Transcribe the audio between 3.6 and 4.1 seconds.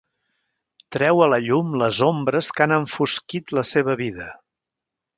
seva